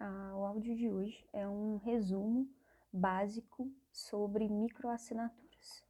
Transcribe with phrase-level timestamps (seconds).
[0.00, 2.48] Ah, o áudio de hoje é um resumo
[2.92, 5.84] básico sobre microassinaturas.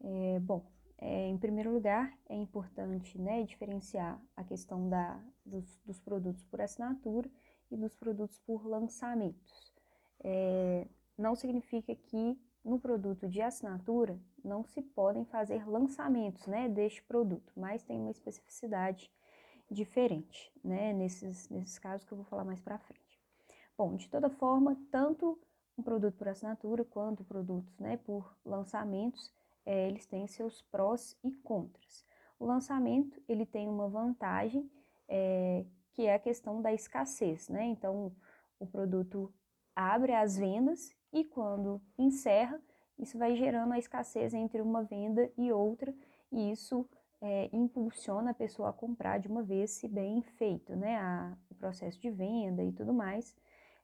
[0.00, 0.66] É, bom,
[0.98, 6.60] é, em primeiro lugar, é importante né, diferenciar a questão da, dos, dos, produtos por
[6.60, 7.30] assinatura
[7.70, 9.72] e dos produtos por lançamentos.
[10.24, 17.04] É, não significa que no produto de assinatura não se podem fazer lançamentos né, deste
[17.04, 19.08] produto, mas tem uma especificidade
[19.70, 23.07] diferente né, nesses, nesses casos que eu vou falar mais para frente.
[23.78, 25.38] Bom, de toda forma, tanto
[25.78, 29.32] um produto por assinatura quanto produtos né, por lançamentos,
[29.64, 32.04] é, eles têm seus prós e contras.
[32.40, 34.68] O lançamento ele tem uma vantagem
[35.08, 37.66] é, que é a questão da escassez, né?
[37.66, 38.12] Então
[38.58, 39.32] o produto
[39.76, 42.60] abre as vendas e quando encerra,
[42.98, 45.94] isso vai gerando a escassez entre uma venda e outra,
[46.32, 46.84] e isso
[47.20, 50.96] é, impulsiona a pessoa a comprar de uma vez, se bem feito, né?
[50.98, 53.36] A, o processo de venda e tudo mais.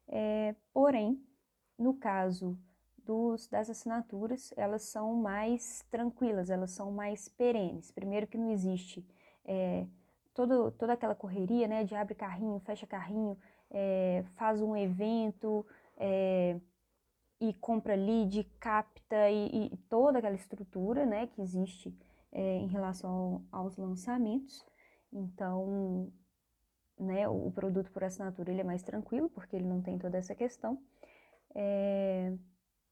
[0.09, 1.21] É, porém,
[1.79, 2.59] no caso
[3.05, 7.91] dos, das assinaturas, elas são mais tranquilas, elas são mais perenes.
[7.91, 9.07] Primeiro que não existe
[9.45, 9.87] é,
[10.33, 13.39] todo, toda aquela correria né, de abre carrinho, fecha carrinho,
[13.71, 16.59] é, faz um evento é,
[17.41, 21.95] e compra lead, capta e, e, toda aquela estrutura né, que existe
[22.37, 24.67] em relação aos lançamentos.
[25.13, 26.13] Então,
[26.99, 30.35] né, o produto por assinatura ele é mais tranquilo, porque ele não tem toda essa
[30.35, 30.79] questão.
[31.55, 32.33] É,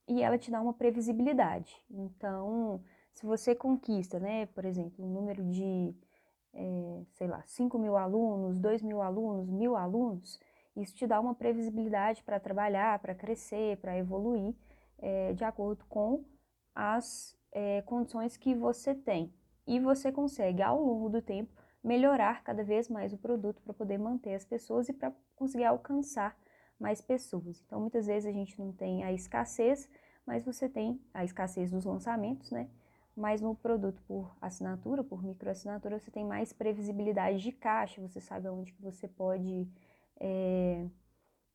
[0.07, 1.75] e ela te dá uma previsibilidade.
[1.89, 5.95] Então, se você conquista, né, por exemplo, um número de,
[6.53, 10.39] é, sei lá, 5 mil alunos, 2 mil alunos, mil alunos,
[10.75, 14.55] isso te dá uma previsibilidade para trabalhar, para crescer, para evoluir,
[14.97, 16.25] é, de acordo com
[16.73, 19.33] as é, condições que você tem.
[19.65, 23.97] E você consegue, ao longo do tempo, melhorar cada vez mais o produto para poder
[23.97, 26.37] manter as pessoas e para conseguir alcançar
[26.79, 27.61] mais pessoas.
[27.65, 29.89] Então, muitas vezes a gente não tem a escassez,
[30.25, 32.69] mas você tem a escassez dos lançamentos, né?
[33.15, 38.47] Mas no produto por assinatura, por microassinatura, você tem mais previsibilidade de caixa, você sabe
[38.47, 39.67] aonde que você pode
[40.19, 40.87] é,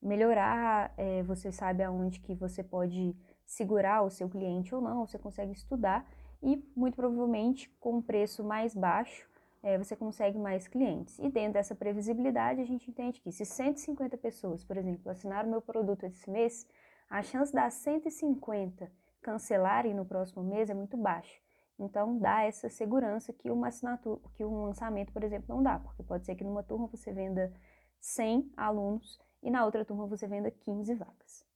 [0.00, 5.19] melhorar, é, você sabe aonde que você pode segurar o seu cliente ou não, você
[5.19, 6.06] consegue estudar
[6.41, 9.28] e muito provavelmente com um preço mais baixo
[9.62, 11.19] é, você consegue mais clientes.
[11.19, 15.60] E dentro dessa previsibilidade, a gente entende que se 150 pessoas, por exemplo, assinaram meu
[15.60, 16.66] produto esse mês,
[17.10, 21.41] a chance das 150 cancelarem no próximo mês é muito baixa.
[21.78, 26.02] Então, dá essa segurança que uma assinatura, que um lançamento, por exemplo, não dá, porque
[26.02, 27.52] pode ser que numa turma você venda
[28.00, 31.47] 100 alunos e na outra turma você venda 15 vagas.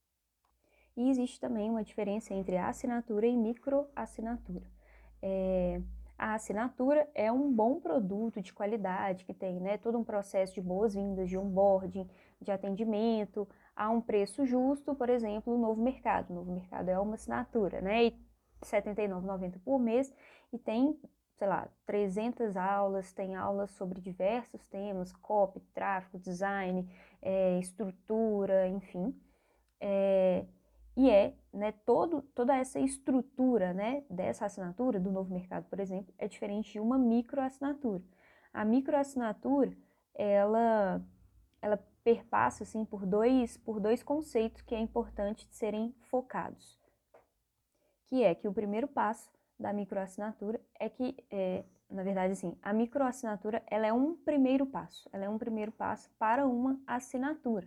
[0.97, 4.67] E existe também uma diferença entre assinatura e microassinatura.
[5.21, 5.81] É,
[6.19, 10.61] a assinatura é um bom produto de qualidade, que tem né, todo um processo de
[10.61, 12.09] boas-vindas, de onboarding,
[12.41, 16.31] de atendimento, a um preço justo, por exemplo, o Novo Mercado.
[16.31, 18.05] O Novo Mercado é uma assinatura, né?
[18.05, 18.17] E R$
[18.63, 20.13] 79,90 por mês
[20.53, 20.99] e tem,
[21.37, 26.89] sei lá, 300 aulas, tem aulas sobre diversos temas, copy, tráfego, design,
[27.21, 29.15] é, estrutura, enfim.
[29.81, 30.45] É,
[30.97, 36.13] e é, né, todo, toda essa estrutura, né, dessa assinatura, do novo mercado, por exemplo,
[36.19, 38.03] é diferente de uma microassinatura.
[38.53, 39.75] A microassinatura,
[40.15, 41.03] ela,
[41.63, 46.79] ela perpassa, assim, por dois, por dois conceitos que é importante de serem focados.
[48.07, 52.75] Que é que o primeiro passo da microassinatura é que, é, na verdade, assim, a
[52.75, 57.67] microassinatura, ela é um primeiro passo, ela é um primeiro passo para uma assinatura.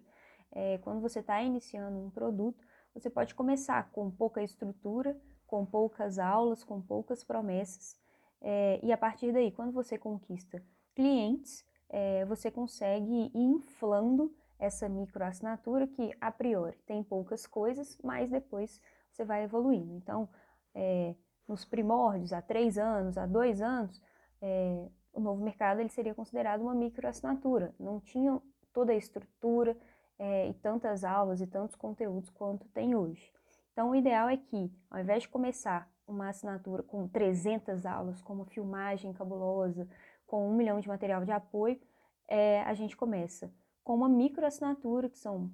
[0.51, 2.63] É, quando você está iniciando um produto,
[2.95, 7.95] você pode começar com pouca estrutura, com poucas aulas, com poucas promessas,
[8.41, 10.63] é, e a partir daí, quando você conquista
[10.93, 18.29] clientes, é, você consegue ir inflando essa microassinatura que, a priori, tem poucas coisas, mas
[18.29, 18.81] depois
[19.11, 19.93] você vai evoluindo.
[19.95, 20.29] Então,
[20.73, 21.15] é,
[21.47, 24.01] nos primórdios, há três anos, há dois anos,
[24.41, 27.73] é, o novo mercado ele seria considerado uma microassinatura.
[27.79, 28.41] Não tinha
[28.71, 29.77] toda a estrutura,
[30.17, 33.31] é, e tantas aulas e tantos conteúdos quanto tem hoje.
[33.71, 38.45] Então, o ideal é que, ao invés de começar uma assinatura com 300 aulas, com
[38.45, 39.87] filmagem cabulosa,
[40.25, 41.79] com um milhão de material de apoio,
[42.27, 43.53] é, a gente começa
[43.83, 45.51] com uma microassinatura, que são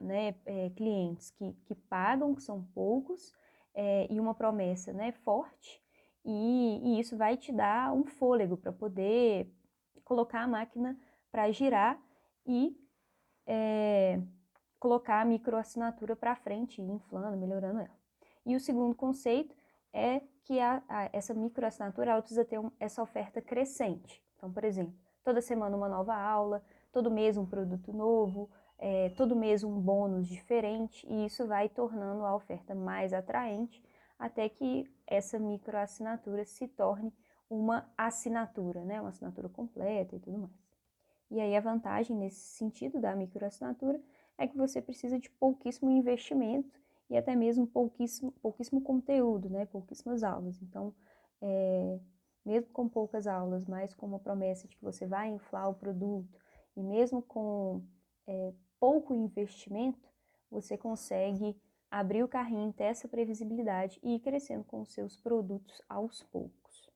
[0.00, 3.32] né, é, clientes que, que pagam, que são poucos,
[3.74, 5.82] é, e uma promessa né, forte,
[6.24, 9.52] e, e isso vai te dar um fôlego para poder
[10.04, 10.98] colocar a máquina
[11.30, 12.00] para girar
[12.46, 12.76] e
[13.46, 14.20] é,
[14.78, 17.96] colocar a microassinatura para frente, inflando, melhorando ela.
[18.44, 19.54] E o segundo conceito
[19.92, 24.22] é que a, a, essa microassinatura ela precisa ter um, essa oferta crescente.
[24.36, 26.62] Então, por exemplo, toda semana uma nova aula,
[26.92, 32.24] todo mês um produto novo, é, todo mês um bônus diferente, e isso vai tornando
[32.24, 33.82] a oferta mais atraente,
[34.18, 37.12] até que essa microassinatura se torne
[37.48, 39.00] uma assinatura, né?
[39.00, 40.63] uma assinatura completa e tudo mais.
[41.34, 44.00] E aí a vantagem nesse sentido da microassinatura
[44.38, 49.66] é que você precisa de pouquíssimo investimento e até mesmo pouquíssimo, pouquíssimo conteúdo, né?
[49.66, 50.62] pouquíssimas aulas.
[50.62, 50.94] Então,
[51.42, 51.98] é,
[52.46, 56.38] mesmo com poucas aulas, mas com uma promessa de que você vai inflar o produto,
[56.76, 57.82] e mesmo com
[58.28, 60.08] é, pouco investimento,
[60.48, 61.60] você consegue
[61.90, 66.88] abrir o carrinho, ter essa previsibilidade e ir crescendo com os seus produtos aos poucos.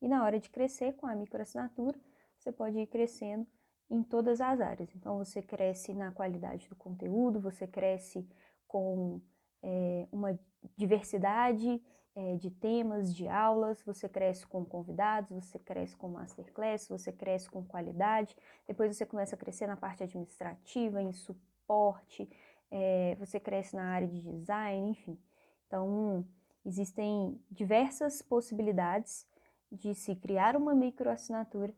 [0.00, 2.00] E na hora de crescer com a microassinatura,
[2.38, 3.46] você pode ir crescendo
[3.90, 4.94] em todas as áreas.
[4.94, 8.26] Então, você cresce na qualidade do conteúdo, você cresce
[8.66, 9.20] com
[9.62, 10.38] é, uma
[10.76, 11.80] diversidade
[12.14, 17.48] é, de temas, de aulas, você cresce com convidados, você cresce com masterclass, você cresce
[17.48, 18.34] com qualidade,
[18.66, 22.28] depois você começa a crescer na parte administrativa, em suporte,
[22.70, 25.18] é, você cresce na área de design, enfim.
[25.66, 26.26] Então,
[26.64, 29.26] existem diversas possibilidades
[29.70, 31.74] de se criar uma microassinatura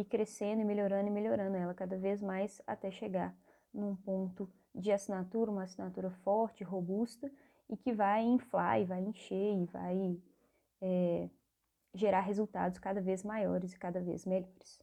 [0.00, 3.36] e crescendo e melhorando e melhorando ela cada vez mais até chegar
[3.72, 7.30] num ponto de assinatura, uma assinatura forte, robusta
[7.68, 10.18] e que vai inflar e vai encher e vai
[10.80, 11.28] é,
[11.94, 14.82] gerar resultados cada vez maiores e cada vez melhores.